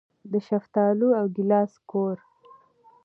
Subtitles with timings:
[0.31, 2.17] د شفتالو او ګیلاس کور.